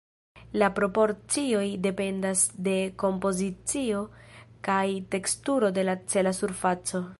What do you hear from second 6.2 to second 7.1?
surfaco.